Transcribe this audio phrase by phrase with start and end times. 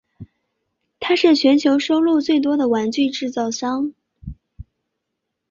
[0.99, 3.93] 它是全球收入最多的玩具制造商。